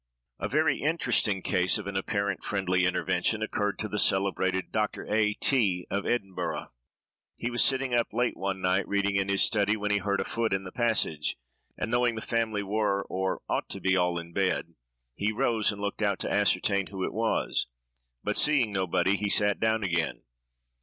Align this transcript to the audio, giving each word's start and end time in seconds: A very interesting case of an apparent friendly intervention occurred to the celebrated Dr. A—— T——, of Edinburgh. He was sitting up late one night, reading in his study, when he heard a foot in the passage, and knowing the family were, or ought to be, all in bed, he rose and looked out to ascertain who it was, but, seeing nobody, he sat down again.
A 0.39 0.49
very 0.49 0.77
interesting 0.77 1.43
case 1.43 1.77
of 1.77 1.85
an 1.85 1.95
apparent 1.95 2.43
friendly 2.43 2.85
intervention 2.87 3.43
occurred 3.43 3.77
to 3.77 3.87
the 3.87 3.99
celebrated 3.99 4.71
Dr. 4.71 5.05
A—— 5.07 5.33
T——, 5.35 5.85
of 5.91 6.07
Edinburgh. 6.07 6.71
He 7.37 7.51
was 7.51 7.63
sitting 7.63 7.93
up 7.93 8.07
late 8.11 8.35
one 8.35 8.61
night, 8.61 8.87
reading 8.87 9.15
in 9.15 9.29
his 9.29 9.43
study, 9.43 9.77
when 9.77 9.91
he 9.91 9.99
heard 9.99 10.19
a 10.19 10.23
foot 10.23 10.53
in 10.53 10.63
the 10.63 10.71
passage, 10.71 11.37
and 11.77 11.91
knowing 11.91 12.15
the 12.15 12.21
family 12.21 12.63
were, 12.63 13.03
or 13.11 13.43
ought 13.47 13.69
to 13.69 13.79
be, 13.79 13.95
all 13.95 14.17
in 14.17 14.33
bed, 14.33 14.73
he 15.13 15.31
rose 15.31 15.71
and 15.71 15.79
looked 15.79 16.01
out 16.01 16.17
to 16.21 16.33
ascertain 16.33 16.87
who 16.87 17.03
it 17.03 17.13
was, 17.13 17.67
but, 18.23 18.35
seeing 18.37 18.73
nobody, 18.73 19.15
he 19.15 19.29
sat 19.29 19.59
down 19.59 19.83
again. 19.83 20.23